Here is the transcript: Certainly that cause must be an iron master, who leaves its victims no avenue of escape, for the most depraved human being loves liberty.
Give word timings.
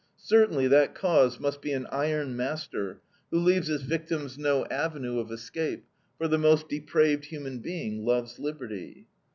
Certainly 0.17 0.67
that 0.69 0.95
cause 0.95 1.39
must 1.39 1.61
be 1.61 1.71
an 1.73 1.85
iron 1.91 2.35
master, 2.35 3.01
who 3.29 3.37
leaves 3.37 3.69
its 3.69 3.83
victims 3.83 4.35
no 4.35 4.65
avenue 4.65 5.19
of 5.19 5.31
escape, 5.31 5.85
for 6.17 6.27
the 6.27 6.39
most 6.39 6.67
depraved 6.67 7.25
human 7.25 7.59
being 7.59 8.03
loves 8.03 8.39
liberty. 8.39 9.05